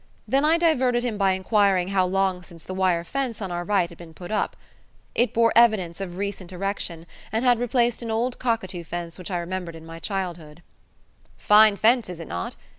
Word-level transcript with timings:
Then 0.27 0.43
I 0.43 0.57
diverted 0.57 1.03
him 1.03 1.19
by 1.19 1.33
inquiring 1.33 1.89
how 1.89 2.07
long 2.07 2.41
since 2.41 2.63
the 2.63 2.73
wire 2.73 3.03
fence 3.03 3.39
on 3.39 3.51
our 3.51 3.63
right 3.63 3.87
had 3.87 3.99
been 3.99 4.15
put 4.15 4.31
up. 4.31 4.55
It 5.13 5.31
bore 5.31 5.53
evidence 5.55 6.01
of 6.01 6.17
recent 6.17 6.51
erection, 6.51 7.05
and 7.31 7.45
had 7.45 7.59
replaced 7.59 8.01
an 8.01 8.09
old 8.09 8.39
cockatoo 8.39 8.83
fence 8.83 9.19
which 9.19 9.29
I 9.29 9.37
remembered 9.37 9.75
in 9.75 9.85
my 9.85 9.99
childhood. 9.99 10.63
"Fine 11.37 11.77
fence, 11.77 12.09
is 12.09 12.19
it 12.19 12.27
not? 12.29 12.55